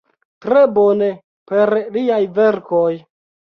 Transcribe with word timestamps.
Tre 0.45 0.63
bone, 0.77 1.09
per 1.53 1.73
liaj 1.99 2.19
verkoj. 2.41 2.91